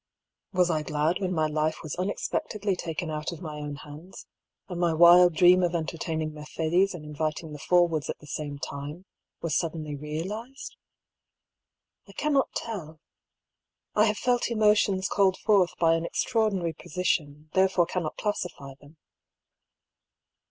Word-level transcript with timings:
Was 0.51 0.71
I 0.71 0.81
glad 0.81 1.19
when 1.19 1.31
my 1.31 1.45
life 1.45 1.83
was 1.83 1.95
unexpectedly 1.97 2.75
taken 2.75 3.11
out 3.11 3.31
of 3.31 3.39
my 3.39 3.57
own 3.59 3.75
hands, 3.75 4.25
and 4.67 4.79
my 4.79 4.95
wild 4.95 5.35
dream 5.35 5.61
of 5.61 5.75
entertaining 5.75 6.33
Mercedes 6.33 6.95
and 6.95 7.05
inviting 7.05 7.53
the 7.53 7.59
Forwoods 7.59 8.09
at 8.09 8.17
the 8.17 8.25
same 8.25 8.57
time, 8.57 9.05
was 9.41 9.55
suddenly 9.55 9.95
realised? 9.95 10.75
I 12.07 12.13
cannot 12.13 12.51
tell. 12.55 12.99
I 13.93 14.05
have 14.05 14.17
felt 14.17 14.49
emo 14.49 14.73
tions 14.73 15.07
called 15.07 15.37
forth 15.37 15.77
by 15.77 15.93
an 15.93 16.05
extraordinary 16.05 16.73
position, 16.73 17.51
therefore 17.53 17.85
cannot 17.85 18.17
classify 18.17 18.73
them. 18.81 18.97